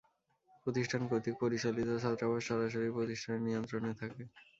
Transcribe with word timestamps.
প্রতিষ্ঠান 0.63 1.01
কর্তৃক 1.09 1.35
পরিচালিত 1.43 1.89
ছাত্রাবাস 2.03 2.41
সরাসরি 2.49 2.89
প্রতিষ্ঠানের 2.91 3.45
নিয়ন্ত্রণে 3.47 3.91
থাকে। 4.01 4.23